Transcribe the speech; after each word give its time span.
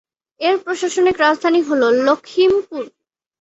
এর 0.41 0.55
প্রশাসনিক 0.63 1.15
রাজধানী 1.17 1.61
হল 1.61 1.81
লখিমপুর। 2.05 2.83